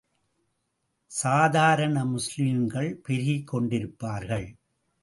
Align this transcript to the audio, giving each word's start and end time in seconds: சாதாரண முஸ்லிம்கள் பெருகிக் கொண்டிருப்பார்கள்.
சாதாரண 1.11 2.05
முஸ்லிம்கள் 2.05 2.91
பெருகிக் 2.95 3.55
கொண்டிருப்பார்கள். 3.55 4.47